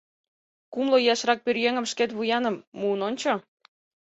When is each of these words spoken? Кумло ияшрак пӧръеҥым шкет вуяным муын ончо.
Кумло 0.73 0.97
ияшрак 1.03 1.39
пӧръеҥым 1.45 1.85
шкет 1.91 2.11
вуяным 2.17 2.55
муын 2.79 2.99
ончо. 3.07 3.33